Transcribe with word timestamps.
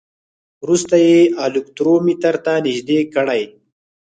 وروسته 0.63 0.95
یې 1.07 1.17
الکترومتر 1.45 2.35
ته 2.45 2.53
نژدې 2.65 2.99
کړئ. 3.13 3.43